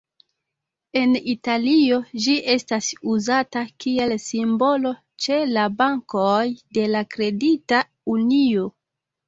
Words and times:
En 1.01 1.11
Italio 1.33 1.99
ĝi 2.23 2.37
estas 2.53 2.87
uzata 3.17 3.63
kiel 3.85 4.15
simbolo 4.25 4.95
ĉe 5.27 5.39
la 5.53 5.69
bankoj 5.85 6.43
de 6.81 6.89
la 6.97 7.07
Kredita 7.15 7.87
Unio. 8.19 8.69